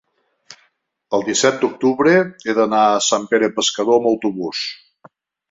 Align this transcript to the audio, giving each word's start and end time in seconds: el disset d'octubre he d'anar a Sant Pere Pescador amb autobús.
el 1.17 1.25
disset 1.27 1.59
d'octubre 1.65 2.13
he 2.53 2.57
d'anar 2.61 2.81
a 2.87 2.97
Sant 3.09 3.29
Pere 3.35 3.51
Pescador 3.61 4.01
amb 4.01 4.11
autobús. 4.15 4.65